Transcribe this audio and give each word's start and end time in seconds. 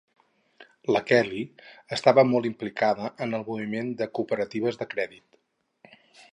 La 0.95 1.01
Kelly 1.09 1.41
estava 1.99 2.25
molt 2.31 2.49
implicada 2.51 3.11
en 3.27 3.37
el 3.41 3.45
moviment 3.53 3.95
de 4.03 4.11
cooperatives 4.21 4.81
de 4.83 4.89
crèdit. 4.97 5.41